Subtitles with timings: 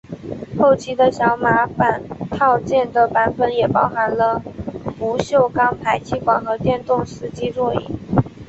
[0.57, 2.01] 后期的小马版
[2.31, 4.39] 套件的版本也包含了
[4.97, 7.85] 不锈钢排气管和电动司机座椅。